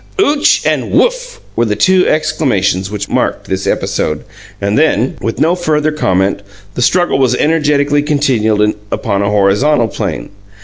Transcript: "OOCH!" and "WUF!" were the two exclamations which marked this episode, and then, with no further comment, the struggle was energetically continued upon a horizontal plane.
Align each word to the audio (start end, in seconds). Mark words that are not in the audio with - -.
"OOCH!" 0.19 0.63
and 0.65 0.89
"WUF!" 0.91 1.39
were 1.55 1.65
the 1.65 1.75
two 1.75 2.07
exclamations 2.07 2.89
which 2.89 3.07
marked 3.07 3.45
this 3.45 3.67
episode, 3.67 4.23
and 4.59 4.75
then, 4.75 5.15
with 5.21 5.39
no 5.39 5.53
further 5.53 5.91
comment, 5.91 6.41
the 6.73 6.81
struggle 6.81 7.19
was 7.19 7.35
energetically 7.35 8.01
continued 8.01 8.73
upon 8.91 9.21
a 9.21 9.29
horizontal 9.29 9.87
plane. 9.89 10.31